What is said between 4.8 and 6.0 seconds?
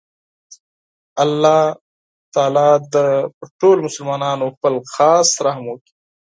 خاص رحم وکړي